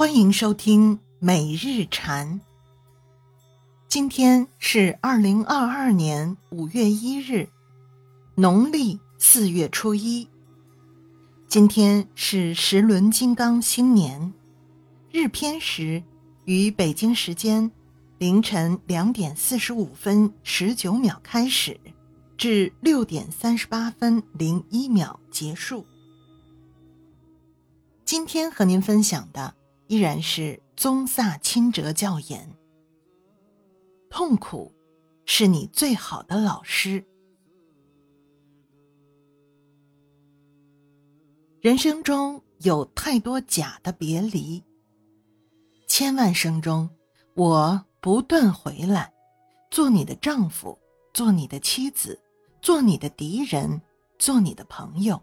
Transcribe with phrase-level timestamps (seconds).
[0.00, 2.40] 欢迎收听每日禅。
[3.86, 7.50] 今天是二零二二年五月一日，
[8.34, 10.26] 农历四月初一。
[11.46, 14.32] 今天是时轮金刚新年，
[15.12, 16.02] 日偏食
[16.46, 17.70] 于北京时间
[18.16, 21.78] 凌晨两点四十五分十九秒开始，
[22.38, 25.84] 至六点三十八分零一秒结束。
[28.06, 29.59] 今天和您分享的。
[29.90, 32.48] 依然是宗萨钦哲教言：
[34.08, 34.72] 痛苦
[35.26, 37.04] 是你最好的老师。
[41.60, 44.62] 人生中有太多假的别离，
[45.88, 46.88] 千万声中，
[47.34, 49.12] 我不断回来，
[49.72, 50.78] 做你的丈夫，
[51.12, 52.16] 做你的妻子，
[52.62, 53.82] 做你的敌人，
[54.20, 55.20] 做你的朋友，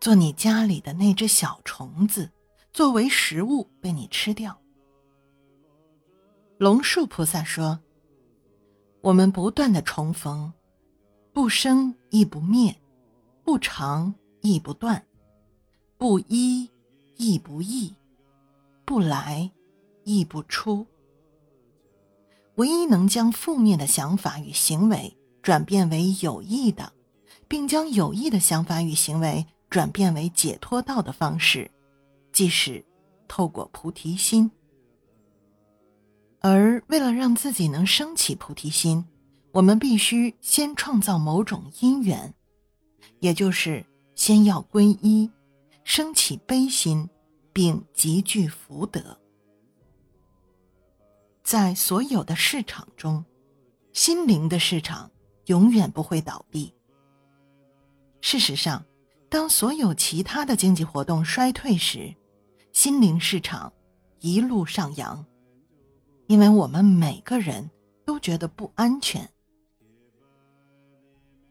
[0.00, 2.30] 做你家里的那只小虫子。
[2.72, 4.56] 作为食物被你吃掉。
[6.56, 7.80] 龙树菩萨说
[9.02, 10.52] ：“我们不断的重逢，
[11.32, 12.76] 不生亦不灭，
[13.42, 15.04] 不长亦不断，
[15.98, 16.70] 不依
[17.16, 17.94] 亦不异，
[18.84, 19.50] 不来
[20.04, 20.86] 亦不出。
[22.56, 26.92] 唯一能将负面的想法与行为转变为有益的，
[27.48, 31.68] 并将有益的想法与行为转变为解脱道的方式。”
[32.32, 32.84] 即是
[33.28, 34.50] 透过菩提心，
[36.40, 39.04] 而为了让自己能升起菩提心，
[39.52, 42.34] 我们必须先创造某种因缘，
[43.18, 45.30] 也就是先要皈依，
[45.84, 47.08] 升起悲心，
[47.52, 49.18] 并集聚福德。
[51.42, 53.24] 在所有的市场中，
[53.92, 55.10] 心灵的市场
[55.46, 56.72] 永远不会倒闭。
[58.20, 58.84] 事实上，
[59.28, 62.14] 当所有其他的经济活动衰退时，
[62.72, 63.72] 心灵市场
[64.20, 65.24] 一路上扬，
[66.26, 67.70] 因为我们每个人
[68.04, 69.28] 都觉得不安全。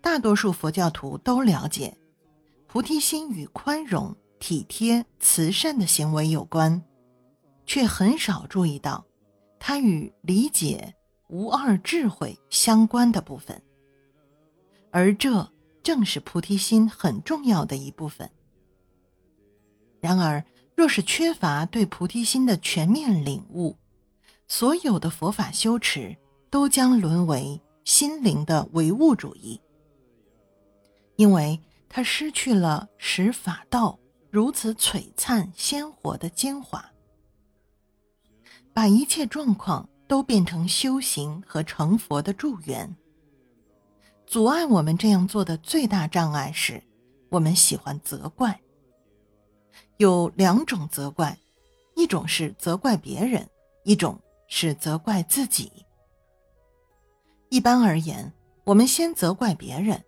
[0.00, 1.96] 大多数佛教徒都了解，
[2.66, 6.82] 菩提心与宽容、体贴、慈善的行为有关，
[7.64, 9.04] 却很少注意到
[9.58, 10.94] 它与理解
[11.28, 13.62] 无二智慧相关的部分，
[14.90, 15.50] 而这
[15.82, 18.30] 正是菩提心很重要的一部分。
[20.00, 20.44] 然而，
[20.76, 23.76] 若是缺乏对菩提心的全面领悟，
[24.48, 26.16] 所有的佛法修持
[26.50, 29.60] 都将沦为心灵的唯物主义，
[31.16, 33.98] 因为它失去了使法道
[34.30, 36.90] 如此璀璨鲜活的精华，
[38.72, 42.96] 把一切状况都变成修行和成佛的助缘。
[44.26, 46.82] 阻碍我们这样做的最大障碍是，
[47.28, 48.60] 我们喜欢责怪。
[49.98, 51.38] 有两种责怪，
[51.94, 53.48] 一种是责怪别人，
[53.84, 54.18] 一种
[54.48, 55.70] 是责怪自己。
[57.48, 58.32] 一般而言，
[58.64, 60.02] 我们先责怪别人，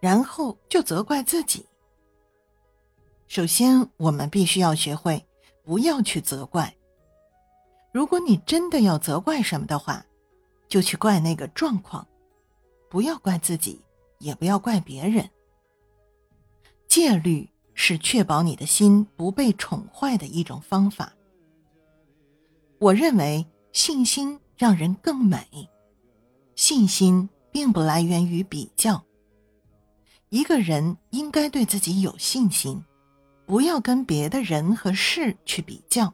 [0.00, 1.66] 然后就责怪自己。
[3.26, 5.26] 首先，我们必须要学会
[5.64, 6.72] 不要去责怪。
[7.92, 10.04] 如果你真的要责怪什么的话，
[10.68, 12.06] 就去怪那个状况，
[12.88, 13.80] 不要怪自己，
[14.18, 15.28] 也不要怪别人。
[16.86, 17.48] 戒律。
[17.74, 21.12] 是确保你的心不被宠坏的一种方法。
[22.78, 25.46] 我认为信心让人更美，
[26.54, 29.04] 信心并不来源于比较。
[30.28, 32.82] 一个人应该对自己有信心，
[33.46, 36.12] 不要跟别的人和事去比较。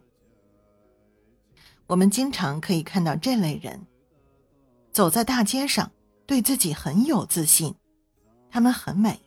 [1.86, 3.86] 我们经常可以看到这类人，
[4.92, 5.90] 走在大街上，
[6.26, 7.74] 对自己很有自信，
[8.50, 9.20] 他们很美。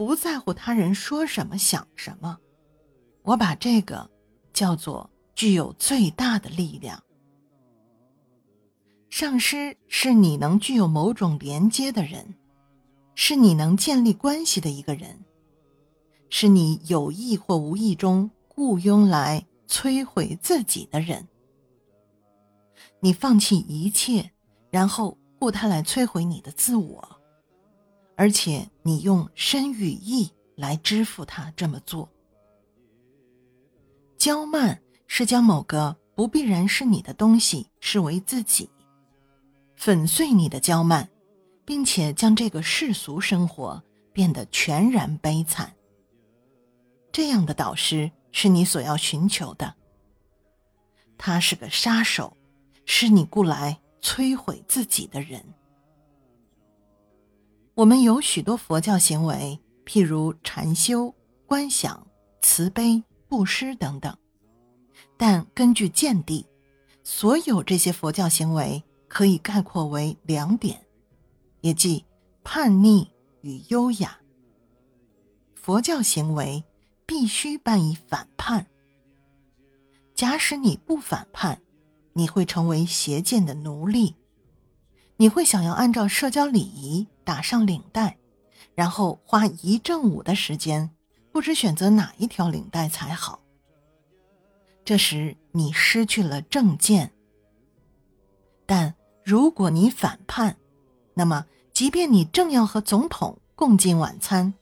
[0.00, 2.38] 不在乎他人说什么、想什么，
[3.20, 4.10] 我把这个
[4.50, 7.04] 叫做具有最大的力量。
[9.10, 12.34] 上师是你能具有某种连接的人，
[13.14, 15.22] 是你能建立关系的一个人，
[16.30, 21.28] 是你有意或无意中雇佣来摧毁自己的人。
[23.00, 24.30] 你放弃一切，
[24.70, 27.19] 然后雇他来摧毁你的自我。
[28.20, 32.06] 而且你用身与意来支付他这么做。
[34.18, 38.68] 骄慢是将某个不必然是你的东西视为自己，
[39.74, 41.08] 粉碎你的骄慢，
[41.64, 43.82] 并且将这个世俗生活
[44.12, 45.74] 变得全然悲惨。
[47.10, 49.74] 这样的导师是你所要寻求的。
[51.16, 52.36] 他是个杀手，
[52.84, 55.42] 是你雇来摧毁自己的人。
[57.80, 61.14] 我们有许多佛教行为，譬如禅修、
[61.46, 62.06] 观想、
[62.42, 64.14] 慈悲、布施等等，
[65.16, 66.44] 但根据见地，
[67.02, 70.78] 所有这些佛教行为可以概括为两点，
[71.62, 72.04] 也即
[72.44, 73.10] 叛逆
[73.40, 74.20] 与优雅。
[75.54, 76.62] 佛教行为
[77.06, 78.66] 必须伴以反叛。
[80.14, 81.62] 假使你不反叛，
[82.12, 84.16] 你会成为邪见的奴隶。
[85.20, 88.16] 你会想要按照社交礼仪打上领带，
[88.74, 90.88] 然后花一正午的时间，
[91.30, 93.38] 不知选择哪一条领带才好。
[94.82, 97.12] 这时你失去了正见。
[98.64, 100.56] 但如果你反叛，
[101.12, 101.44] 那么
[101.74, 104.54] 即便你正要和总统共进晚餐，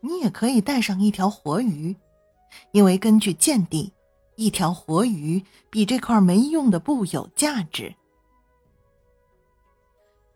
[0.00, 1.94] 你也可以带上一条活鱼，
[2.72, 3.92] 因为根据见地，
[4.36, 7.94] 一条活鱼比这块没用的布有价值。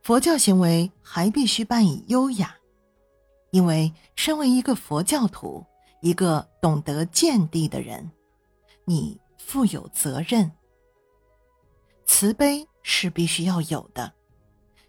[0.03, 2.57] 佛教行为还必须伴以优雅，
[3.53, 5.65] 因为身为一个佛教徒，
[6.01, 8.11] 一个懂得见地的人，
[8.85, 10.51] 你负有责任。
[12.05, 14.13] 慈悲是必须要有的，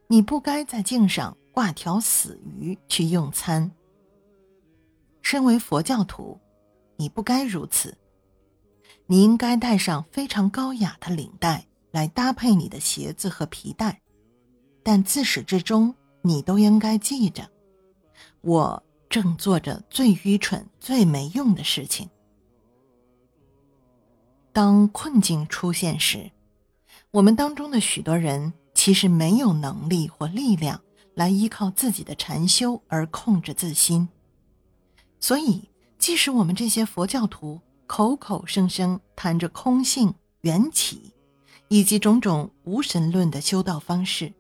[0.07, 3.69] 你不该在镜上挂条死鱼去用餐。
[5.21, 6.39] 身为佛教徒，
[6.97, 7.95] 你不该如此，
[9.05, 14.01] 你应该带上非常高雅的领带来搭配你的鞋子和皮带。
[14.83, 17.49] 但自始至终，你都应该记着，
[18.41, 22.09] 我正做着最愚蠢、最没用的事情。
[24.51, 26.29] 当困境出现时，
[27.11, 30.79] 我们当中的许多人其实没有能力或力量
[31.15, 34.09] 来依靠自己的禅修而控制自心。
[35.19, 41.13] 所以，即使我们这些佛教徒口口声声谈着空性、缘起，
[41.69, 44.33] 以及种种无神论的修道方式。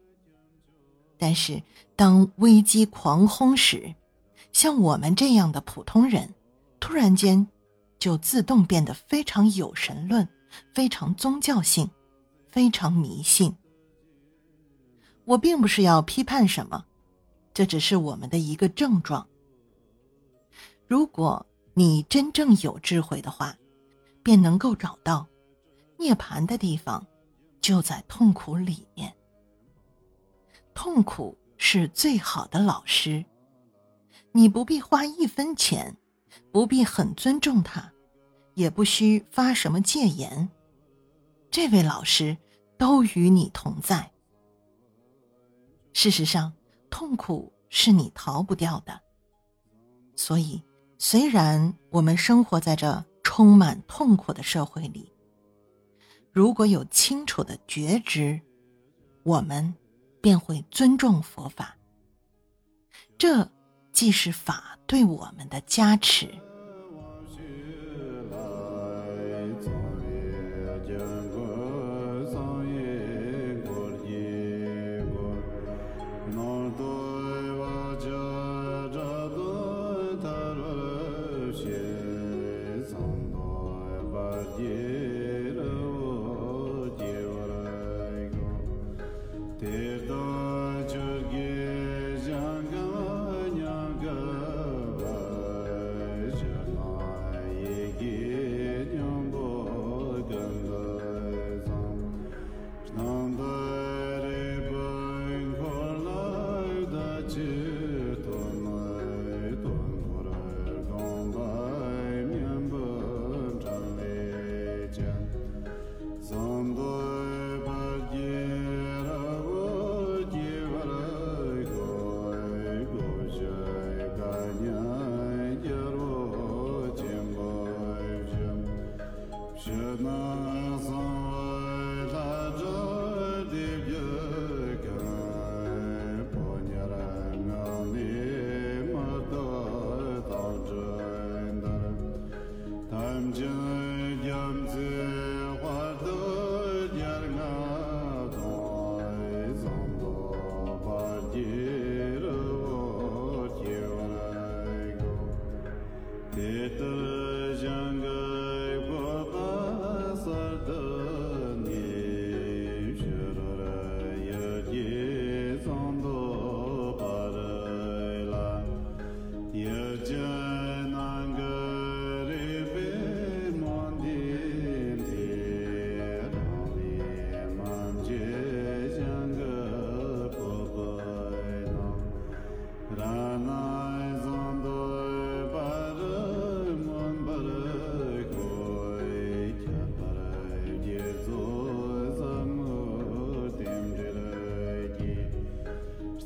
[1.17, 1.61] 但是，
[1.95, 3.93] 当危机狂轰时，
[4.51, 6.33] 像我们这样的普通人，
[6.79, 7.47] 突然间
[7.97, 10.27] 就自动变得非常有神论、
[10.73, 11.89] 非常宗教性、
[12.51, 13.55] 非常迷信。
[15.25, 16.85] 我并不是要批判什么，
[17.53, 19.25] 这只是我们的一个症状。
[20.85, 23.55] 如果你真正有智慧的话，
[24.21, 25.25] 便能够找到
[25.97, 27.05] 涅槃的地方，
[27.61, 29.13] 就在痛苦里面。
[30.73, 33.23] 痛苦是最好的老师，
[34.31, 35.95] 你不必花一分钱，
[36.51, 37.93] 不必很尊重他，
[38.55, 40.49] 也不需发什么戒言，
[41.51, 42.35] 这位老师
[42.77, 44.11] 都与你同在。
[45.93, 46.53] 事实上，
[46.89, 48.99] 痛苦是你逃不掉的，
[50.15, 50.61] 所以
[50.97, 55.11] 虽然我们生活在这充满痛苦的社会里，
[56.31, 58.41] 如果有清楚的觉知，
[59.23, 59.73] 我们。
[60.23, 61.75] 便会尊重佛法，
[63.17, 63.51] 这
[63.91, 66.33] 既是法对我们的加持。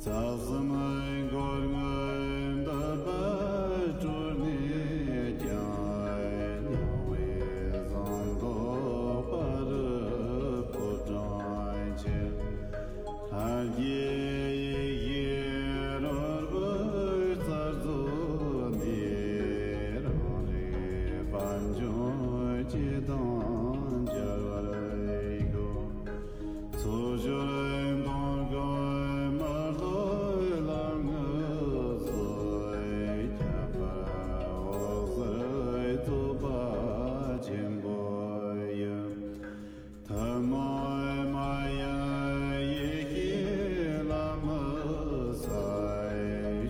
[0.07, 1.76] Sazımı gol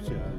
[0.09, 0.36] Yeah.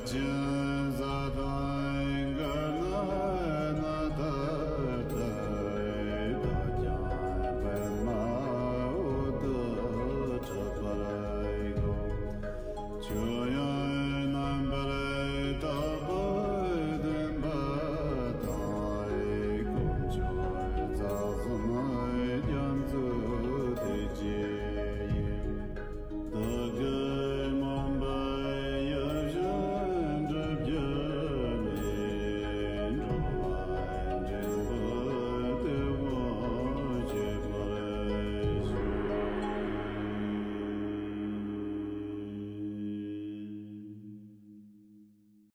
[0.00, 0.59] Arjuna